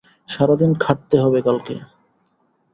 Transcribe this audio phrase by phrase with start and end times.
[0.29, 1.75] সারাদিন খাটতে হবে কালকে।